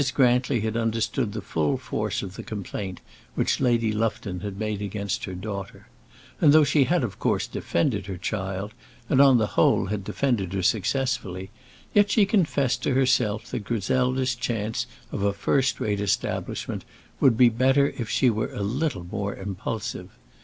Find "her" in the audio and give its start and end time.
5.25-5.35, 8.07-8.17, 10.53-10.63